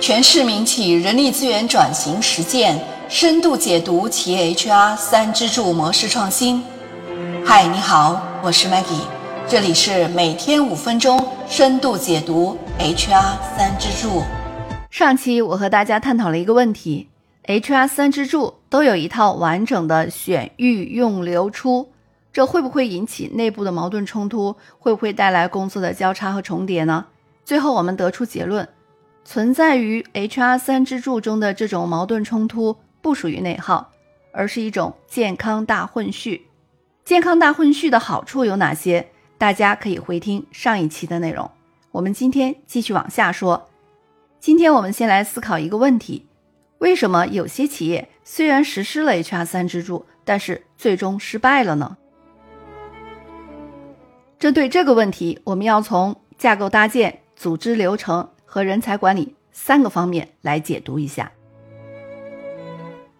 [0.00, 6.62] 全市民企人力资源转型实践深度解读企业 HR 三支柱模式创新。
[7.44, 9.02] 嗨，你好，我是 Maggie，
[9.48, 14.22] 这里是每天五分钟深度解读 HR 三支柱。
[14.88, 17.08] 上期我和大家探讨了一个问题
[17.46, 21.88] ：HR 三支柱都有一套完整的选、育、用、流、出，
[22.32, 24.54] 这会不会引起内部的矛盾冲突？
[24.78, 27.06] 会不会带来工作的交叉和重叠呢？
[27.44, 28.68] 最后我们得出结论。
[29.30, 33.92] 存在于 HR 三支柱中的这种矛盾冲突不属于内耗，
[34.32, 36.46] 而是一种健康大混序。
[37.04, 39.10] 健康大混序的好处有哪些？
[39.36, 41.50] 大家可以回听上一期的内容。
[41.90, 43.68] 我们今天继续往下说。
[44.40, 46.24] 今天我们先来思考一个问题：
[46.78, 51.98] 为什么有些企业虽然实施了 HR 三支柱，但是最终失败了呢？
[54.38, 58.26] 针对这个问题，我们要从架构搭建、组织流程。
[58.50, 61.30] 和人才管理三个方面来解读一下。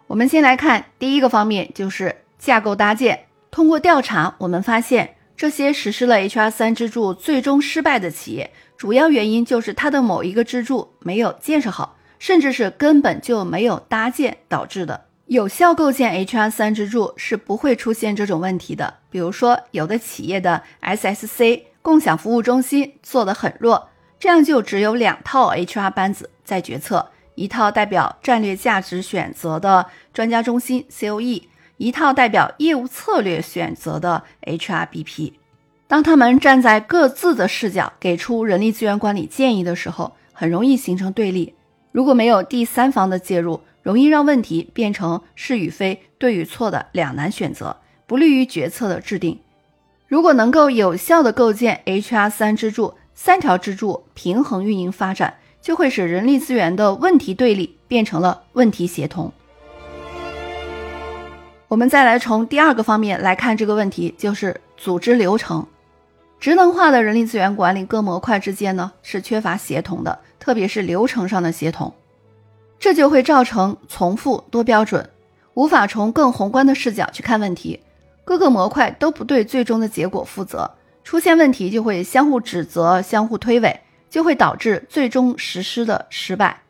[0.07, 3.27] 我们先来看第一个方面，就是架构搭建。
[3.51, 15.05] 通过调查，我们发现这些实施了 HR 三支柱最终失败的企业，主要原因就是它的某一个支柱没有建设好，甚至是根本就没有搭建导致的。
[15.27, 18.95] 有效构建 HR 三支柱是不会出现这种问题的。
[19.11, 23.88] 比如说，有的企业的 SSC 共享服务中心做得很弱。
[24.21, 31.45] 这样就只有两套 HR 班子在决策，一套代表战略价值选择的专家中心 COE，
[31.77, 35.35] 一套代表业务策略选择的 HRBP。
[35.87, 41.55] 当他们站在各自的视角给出人力资源管理建议的时候，很容易形成对立。
[41.93, 49.39] 如果没有第三方的介入，容易让问题变成是与非、对与错的两难选择，不利于决策的制定。
[50.09, 52.95] 如果能够有效的构建 HR 三支柱。
[53.21, 59.33] 三条支柱平衡运营发展，就会使人力资源的问题对立变成了问题协同。
[61.67, 65.67] 我们再来从第二个方面来看这个问题，就是组织流程。
[66.39, 71.93] 职能化的人力资源管理各模块之间呢是缺乏协同的，特别是流程上的协同，
[72.79, 75.11] 这就会造成重复多标准，
[75.55, 77.81] 无法从更宏观的视角去看问题，
[78.25, 80.71] 各个模块都不对最终的结果负责。
[81.09, 83.79] 出现问题就会相互指责、相互推诿，
[84.11, 86.61] 就会导致最终实施的失败。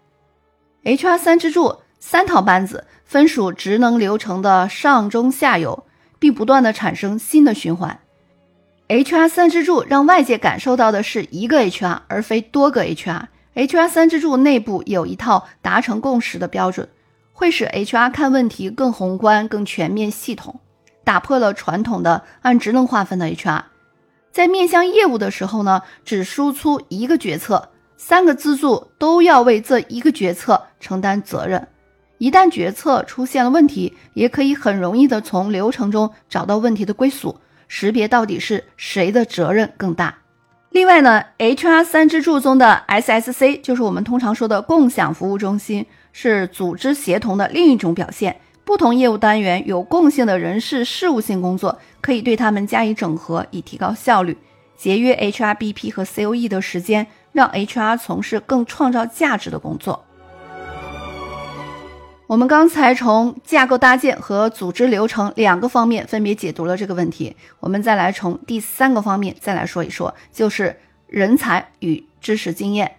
[0.84, 5.84] HR 三支柱三套班子分属职能流程的上中下游，
[6.20, 7.98] 并不断的产生新的循环。
[8.86, 13.22] HR 三支柱让外界感受到的是一个 HR，而非多个 HR。
[13.56, 16.88] HR 三支柱内部有一套达成共识的标准，
[17.32, 20.60] 会使 HR 看问题更宏观、更全面、系统，
[21.02, 23.62] 打破了传统的按职能划分的 HR。
[24.38, 31.66] 在面向业务的时候呢，只输出一个决策，三个支柱都要为这一个决策承担责任。
[32.18, 40.16] 一旦决策出现了问题，也可以很容易的从流程中找到问题的归属，识别到底是谁的责任更大。
[40.70, 48.40] 另外呢，HR 三支柱中的 SSC 就是我们通常说的共享服务中心，是组织协同的另一种表现。
[48.68, 54.36] 不同业务单元有共性的人事事务性工作，可以对他们加以整合，以提高效率，
[54.76, 60.04] 节约 HRBP 和 COE 的时间，让 HR 从事更创造价值的工作。
[62.26, 72.96] 我们刚才从架构搭建和组织流程两个方面分别解读了这个问题，我们再来从第三个方面再来说一说，就是人才与知识经验。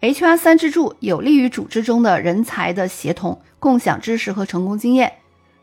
[0.00, 3.40] HR 三支柱有利于组织中的人才的协同。
[3.60, 5.14] 共享知识和成功经验，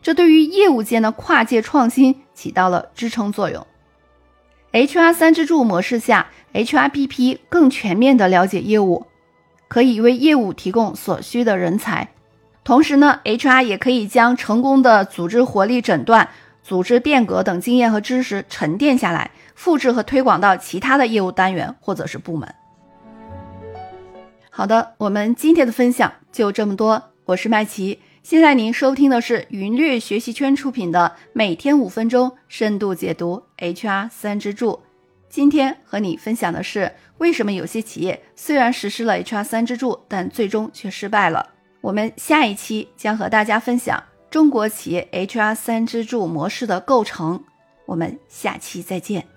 [0.01, 3.65] 这对于业务间的跨界创新起到了支撑作用。
[4.73, 9.05] HR 三支柱模式下，HRBP 更全面的了解业务，
[9.69, 12.09] 可以为业务提供所需的人才。
[12.65, 16.27] 同时呢，HR 也可以将成功的组织活力诊断、
[16.61, 22.53] 组织变革等经验和知识沉淀下来，复制和推广到其他的业务单元或者是部门。
[24.57, 27.11] 好的，我们今天的分享就这么多。
[27.25, 34.79] 我是麦琪，现在您收听的是云略学习圈出品的每天五分钟深度解读 HR 三支柱。
[35.27, 41.45] 今天和你分享的是为什么有些企业虽然实施了 HR 三支柱，但最终却失败了。
[41.81, 47.43] 我们下一期将和大家分享中国企业 HR 三支柱模式的构成。
[47.85, 49.34] 我们下期再见。